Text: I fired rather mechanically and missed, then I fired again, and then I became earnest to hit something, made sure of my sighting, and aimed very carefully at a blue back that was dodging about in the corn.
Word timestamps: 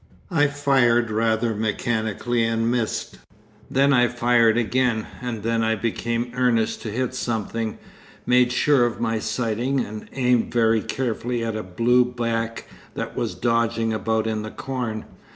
I 0.31 0.47
fired 0.47 1.11
rather 1.11 1.53
mechanically 1.53 2.43
and 2.43 2.71
missed, 2.71 3.19
then 3.69 3.93
I 3.93 4.07
fired 4.07 4.57
again, 4.57 5.05
and 5.21 5.43
then 5.43 5.63
I 5.63 5.75
became 5.75 6.31
earnest 6.33 6.81
to 6.81 6.89
hit 6.89 7.13
something, 7.13 7.77
made 8.25 8.51
sure 8.51 8.87
of 8.87 8.99
my 8.99 9.19
sighting, 9.19 9.79
and 9.79 10.09
aimed 10.13 10.51
very 10.51 10.81
carefully 10.81 11.43
at 11.45 11.55
a 11.55 11.61
blue 11.61 12.03
back 12.03 12.65
that 12.95 13.15
was 13.15 13.35
dodging 13.35 13.93
about 13.93 14.25
in 14.25 14.41
the 14.41 14.49
corn. 14.49 15.05